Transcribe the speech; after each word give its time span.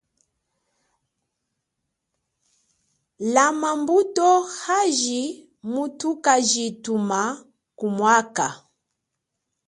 Lama 3.33 3.69
mbuto 3.79 4.29
aji 4.79 5.21
muthukajithumba 5.71 7.21
ku 7.77 7.85
mwaka. 7.95 8.47